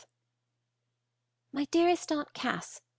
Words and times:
[MY 1.53 1.65
DEAREST 1.65 2.11
AUNT 2.11 2.33
CASS. 2.33 2.81